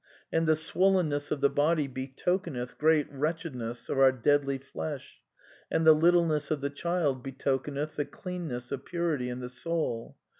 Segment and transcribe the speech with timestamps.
[0.33, 5.21] And the swollenness of the body be tokeneth great wretchedness of our deadly flesh,
[5.69, 10.17] and the little ness of the Child betokeneth the cleanness of purity in the soul.